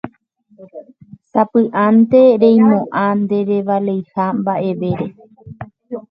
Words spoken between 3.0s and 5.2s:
nderevaleiha mba'evére.